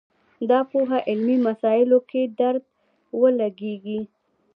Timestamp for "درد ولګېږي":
2.39-3.99